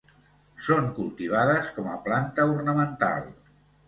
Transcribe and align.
Són 0.67 0.85
cultivades 0.99 1.69
com 1.75 1.89
a 1.91 1.97
planta 2.07 2.47
ornamental. 2.55 3.29